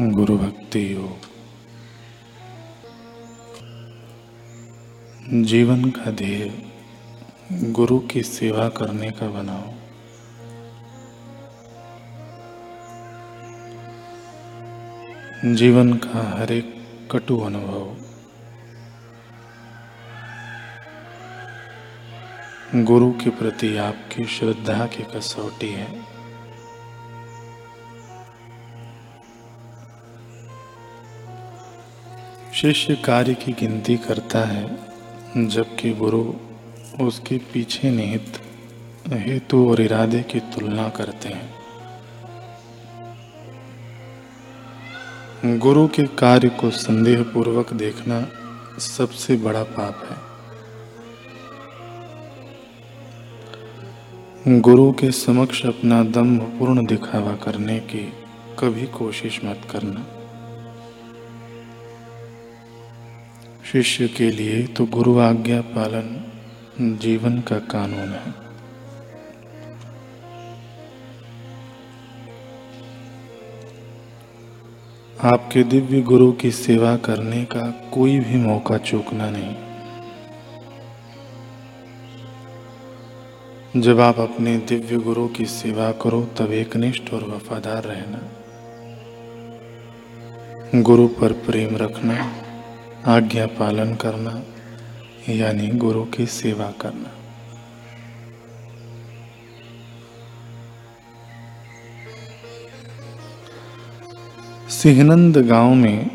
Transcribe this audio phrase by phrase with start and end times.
[0.00, 1.18] गुरु भक्ति योग।
[5.44, 6.72] जीवन का ध्येय
[7.52, 9.72] गुरु की सेवा करने का बनाओ।
[15.54, 17.96] जीवन का हर एक कटु अनुभव।
[22.84, 26.21] गुरु के प्रति आपकी श्रद्धा की कसौटी है।
[32.54, 34.78] शिष्य कार्य की गिनती करता है,
[35.36, 36.32] जबकि गुरु
[37.04, 38.38] उसके पीछे निहित
[39.12, 41.48] हेतु और इरादे की तुलना करते हैं।
[45.58, 48.28] गुरु के कार्य को संदेह पूर्वक देखना
[48.78, 50.22] सबसे बड़ा पाप
[54.46, 58.12] है। गुरु के समक्ष अपना दम्भ पूर्ण दिखावा करने की
[58.58, 60.21] कभी कोशिश मत करना।
[63.72, 66.24] शिष्य के लिए तो गुरु आज्ञा पालन
[66.98, 68.34] जीवन का कानून है।
[75.32, 79.54] आपके दिव्य गुरु की सेवा करने का कोई भी मौका चूकना नहीं।
[83.80, 88.20] जब आप अपने दिव्य गुरु की सेवा करो, तब एकनिष्ठ और वफादार रहना।
[90.82, 92.41] गुरु पर प्रेम रखना
[93.06, 94.42] आज्ञा पालन करना,
[95.32, 97.10] यानी गुरु की सेवा करना।
[104.68, 106.10] सिहनंद गाँव में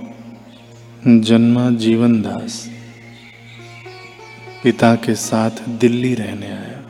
[1.08, 2.70] जन्मा जीवन दास
[4.64, 6.84] पिता के साथ दिल्ली रहने आया।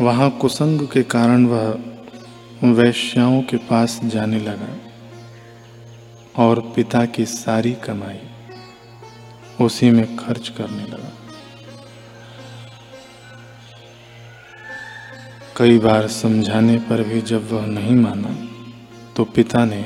[0.00, 1.82] वहाँ कुसंग के कारण वह
[2.64, 4.68] वैश्याओं के पास जाने लगा
[6.44, 8.18] और पिता की सारी कमाई
[9.64, 11.12] उसी में खर्च करने लगा।
[15.56, 18.36] कई बार समझाने पर भी जब वह नहीं माना
[19.16, 19.84] तो पिता ने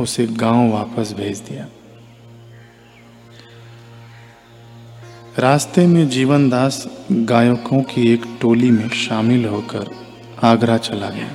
[0.00, 1.68] उसे गाँव वापस भेज दिया।
[5.38, 9.90] रास्ते में जीवनदास गायकों की एक टोली में शामिल होकर
[10.44, 11.34] आगरा चला गया।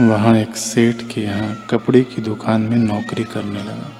[0.00, 3.90] वहाँ एक सेठ के यहाँ कपड़े की दुकान में नौकरी करने लगा।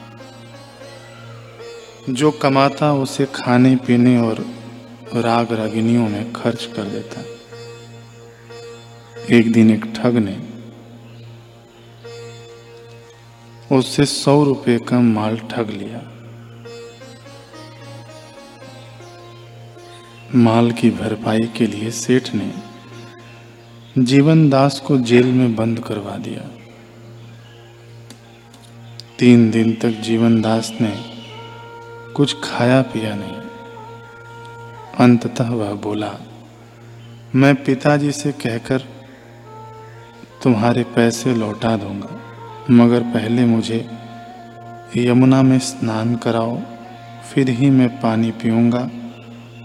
[2.11, 4.47] जो कमाता उसे खाने, पीने और
[5.15, 7.23] राग रागिनियों में खर्च कर देता।
[9.37, 10.55] एक दिन एक ठग ने
[13.77, 16.03] उससे सौ रुपए का माल ठग लिया।
[20.35, 22.74] माल की भरपाई के लिए सेठ ने
[23.99, 26.43] जीवन दास को जेल में बंद करवा दिया।
[29.19, 30.93] तीन दिन तक जीवन दास ने
[32.13, 33.37] कुछ खाया पिया नहीं।
[34.99, 36.13] अंततः वह बोला,
[37.35, 38.83] मैं पिताजी से कहकर
[40.43, 42.21] तुम्हारे पैसे लौटा दूँगा,
[42.71, 43.91] मगर पहले मुझे
[44.97, 46.61] यमुना में स्नान कराओ,
[47.33, 48.91] फिर ही मैं पानी पीऊँगा,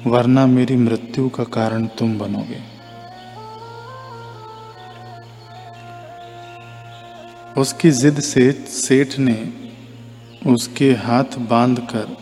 [0.08, 2.69] वरना मेरी मृत्यु का कारण तुम बनोगे।
[7.60, 9.38] उसकी जिद से सेठ ने
[10.46, 12.16] उसके हाथ बांधकर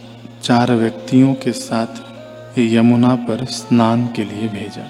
[0.43, 4.85] चार व्यक्तियों के साथ यमुना पर स्नान के लिए भेजा।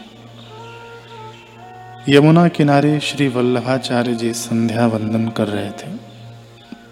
[2.10, 5.92] यमुना किनारे श्री वल्लभाचार्य जी संध्या वंदन कर रहे थे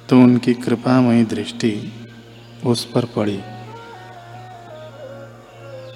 [0.10, 1.74] तो उनकी कृपामयी दृष्टि
[2.66, 3.40] उस पर पड़ी।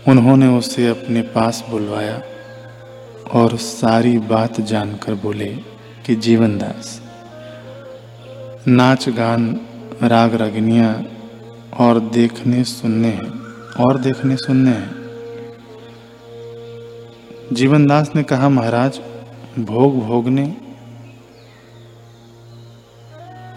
[0.08, 2.22] उन्होंने उसे अपने पास बुलवाया
[3.34, 5.52] और सारी बात जानकर बोले
[6.06, 7.00] कि जीवनदास
[8.70, 9.60] नाच गान,
[10.04, 11.06] राग रागिनियाँ
[11.78, 13.30] और देखने सुनने हैं,
[13.86, 14.96] और देखने सुनने हैं।
[17.54, 19.00] जीवनदास ने कहा, महाराज,
[19.60, 20.58] भोग भोगने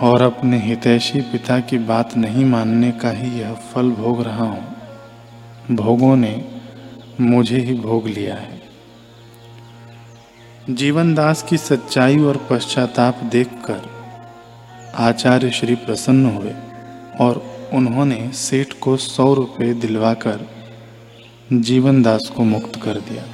[0.00, 4.76] और अपने हितैषी पिता की बात नहीं मानने का ही यह फल भोग रहा हूँ।
[5.70, 6.60] भोगों ने
[7.20, 8.62] मुझे ही भोग लिया है।
[10.70, 14.01] जीवनदास की सच्चाई और पश्चाताप देखकर
[14.94, 16.52] आचार्य श्री प्रसन्न हुए
[17.20, 17.42] और
[17.72, 20.48] उन्होंने सेठ को सौ रुपये दिलवाकर
[21.52, 23.24] जीवनदास को मुक्त कर दिया।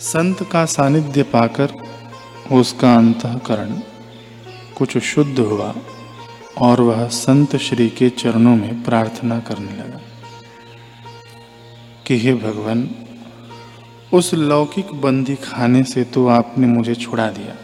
[0.00, 1.74] संत का सानिध्य पाकर
[2.52, 3.80] उसका अंतकरण
[4.78, 5.74] कुछ शुद्ध हुआ
[6.58, 10.00] और वह संत श्री के चरणों में प्रार्थना करने लगा
[12.06, 12.90] कि हे भगवान,
[14.12, 17.56] उस लौकिक बंदी खाने से तो आपने मुझे छुड़ा दिया।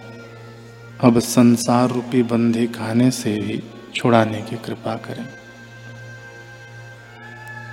[1.04, 3.62] अब संसार रूपी बंदी खाने से भी
[3.94, 5.26] छुड़ाने की कृपा करें।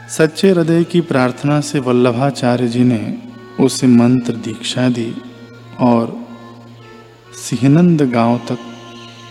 [0.09, 3.17] सच्चे हृदय की प्रार्थना से वल्लभाचार्य जी ने
[3.59, 5.21] उसे मंत्र दीक्षा दी
[5.79, 6.27] और
[7.35, 8.59] सिहनंद गाँव तक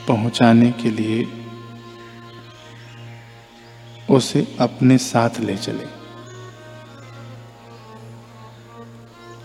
[0.08, 1.26] पहुँचाने के लिए
[4.10, 5.86] उसे अपने साथ ले चले।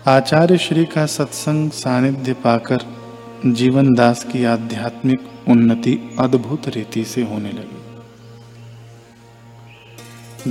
[0.08, 3.01] आचार्य श्री का सत्संग सानिध्य पाकर
[3.44, 7.80] जीवन दास की आध्यात्मिक उन्नति अद्भुत रीति से होने लगी।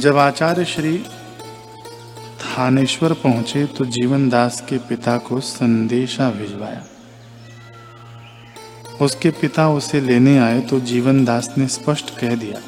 [0.00, 0.98] जब आचार्य श्री
[2.40, 6.82] थानेश्वर पहुँचे तो जीवन दास के पिता को संदेशा भिजवाया।
[9.00, 12.60] उसके पिता उसे लेने आए तो जीवन दास ने स्पष्ट कह दिया,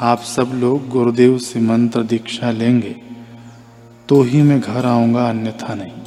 [0.00, 2.94] आप सब लोग गुरुदेव से मंत्र दीक्षा लेंगे
[4.08, 6.05] तो ही मैं घर आऊँगा, अन्यथा नहीं।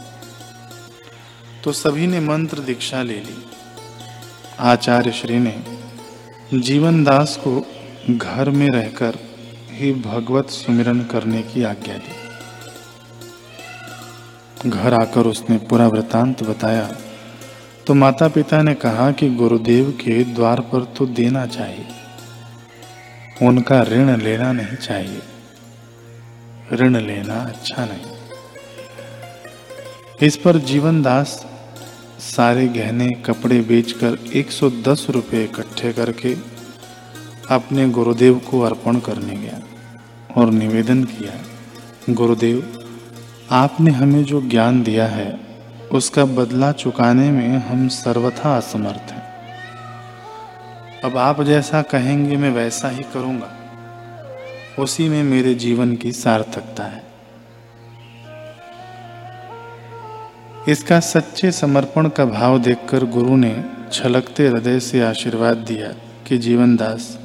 [1.64, 3.46] तो सभी ने मंत्र दीक्षा ले ली।
[4.60, 5.64] आचार्य श्री ने
[6.54, 7.66] जीवन दास को
[8.10, 9.16] घर में रहकर
[9.72, 12.30] ही भगवत सुमिरन करने की आज्ञा दी।
[14.70, 16.96] घर आकर उसने पूरा वृतांत बताया।
[17.88, 21.88] तो माता पिता ने कहा कि गुरुदेव के द्वार पर तो देना चाहिए।
[23.42, 25.22] उनका ऋण लेना नहीं चाहिए।
[26.74, 28.20] ऋण लेना अच्छा नहीं।
[30.28, 31.46] इस पर जीवन दास
[32.20, 36.34] सारे गहने कपड़े बेचकर 110 रुपए इकट्ठे करके
[37.52, 39.62] अपने गुरुदेव को अर्पण करने गया
[40.38, 41.34] और निवेदन किया,
[42.14, 42.86] गुरुदेव,
[43.52, 45.40] आपने हमें जो ज्ञान दिया है,
[45.92, 49.30] उसका बदला चुकाने में हम सर्वथा असमर्थ हैं।
[51.04, 53.56] अब आप जैसा कहेंगे, मैं वैसा ही करूँगा।
[54.80, 57.09] उसी में मेरे जीवन की सार्थकता है।
[60.68, 65.88] इसका सच्चे समर्पण का भाव देखकर गुरु ने छलकते हृदय से आशीर्वाद दिया
[66.28, 67.20] कि जीवनदास,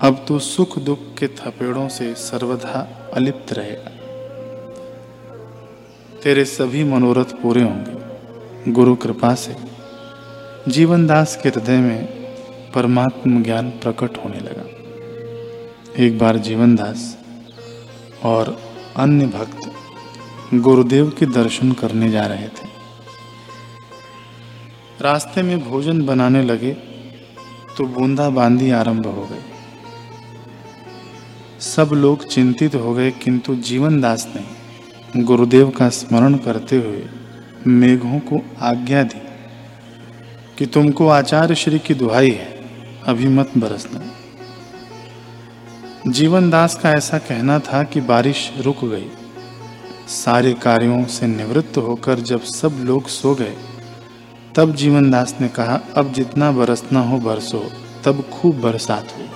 [0.00, 3.90] अब तो सुख दुख के थपेड़ों से सर्वथा अलिप्त रहेगा
[6.22, 9.56] तेरे सभी मनोरथ पूरे होंगे। गुरु कृपा से।
[10.68, 12.04] जीवनदास के हृदय में
[12.74, 17.18] परमात्म ज्ञान प्रकट होने लगा। एक बार जीवनदास
[18.24, 18.60] और
[18.96, 19.72] अन्य भक्त
[20.54, 22.75] गुरुदेव के दर्शन करने जा रहे थे।
[25.00, 26.72] रास्ते में भोजन बनाने लगे
[27.76, 29.42] तो बूंदा बांदी आरंभ हो गई।
[31.60, 37.02] सब लोग चिंतित हो गए, किंतु जीवनदास ने गुरुदेव का स्मरण करते हुए
[37.66, 39.20] मेघों को आज्ञा दी
[40.58, 42.48] कि तुमको आचार्य श्री की दुहाई है,
[43.06, 44.02] अभी मत बरसना।
[46.10, 49.08] जीवन दास का ऐसा कहना था कि बारिश रुक गई।
[50.08, 53.54] सारे कार्यों से निवृत्त होकर जब सब लोग सो गए
[54.56, 57.70] तब जीवन दास ने कहा, अब जितना बरसना हो बरसो,
[58.04, 59.28] तब खूब बरसात हुई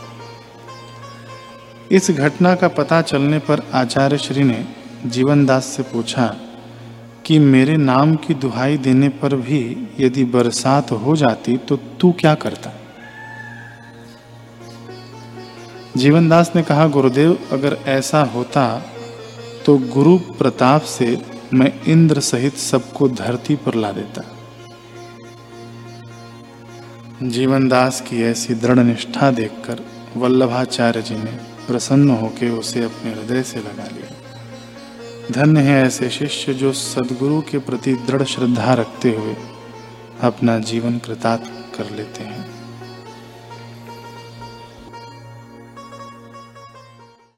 [1.97, 4.65] इस घटना का पता चलने पर आचार्य श्री ने
[5.07, 6.37] जीवन दास से पूछा
[7.27, 12.35] कि मेरे नाम की दुहाई देने पर भी यदि बरसात हो जाती तो तू क्या
[12.35, 12.73] करता?
[15.97, 18.83] जीवनदास ने कहा, गुरुदेव, अगर ऐसा होता
[19.67, 21.23] तो गुरु प्रताप से
[21.55, 24.23] मैं इंद्र सहित सबको धरती पर ला देता।
[27.23, 29.85] जीवन दास की ऐसी दृढ़ निष्ठा देखकर
[30.17, 31.33] वल्लभाचार्य जी ने
[31.67, 34.17] प्रसन्न होकर उसे अपने हृदय से लगा लिया।
[35.31, 39.37] धन्य है ऐसे शिष्य जो सदगुरु के प्रति दृढ़ श्रद्धा रखते हुए
[40.23, 42.40] अपना जीवन कृतार्थ कर लेते हैं।